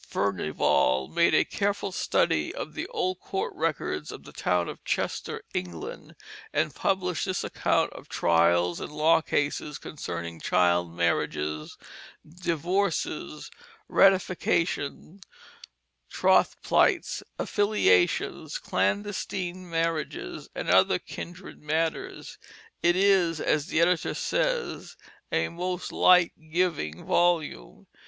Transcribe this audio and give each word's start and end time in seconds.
Furnivall 0.07 1.09
made 1.09 1.35
a 1.35 1.45
careful 1.45 1.91
study 1.91 2.51
of 2.55 2.73
the 2.73 2.87
old 2.87 3.19
court 3.19 3.53
records 3.55 4.11
of 4.11 4.23
the 4.23 4.31
town 4.33 4.67
of 4.67 4.83
Chester, 4.83 5.43
England, 5.53 6.15
and 6.51 6.73
published 6.73 7.25
this 7.27 7.43
account 7.43 7.93
of 7.93 8.09
trials 8.09 8.79
and 8.79 8.91
law 8.91 9.21
cases 9.21 9.77
concerning 9.77 10.41
child 10.41 10.91
marriages, 10.91 11.77
divorces, 12.27 13.51
ratifications, 13.87 15.21
troth 16.09 16.59
plights, 16.63 17.21
affiliations, 17.37 18.57
clandestine 18.57 19.69
marriages, 19.69 20.49
and 20.55 20.67
other 20.67 20.97
kindred 20.97 21.61
matters. 21.61 22.39
It 22.81 22.95
is, 22.95 23.39
as 23.39 23.67
the 23.67 23.79
editor 23.81 24.15
says, 24.15 24.97
a 25.31 25.49
"most 25.49 25.91
light 25.91 26.31
giving" 26.51 27.05
volume. 27.05 27.85